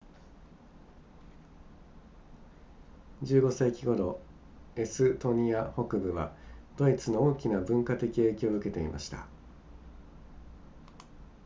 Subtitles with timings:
[3.21, 4.19] 15世紀頃
[4.75, 6.35] エストニア北部は
[6.77, 9.27] ドイツの大きな文化的影響を受けていました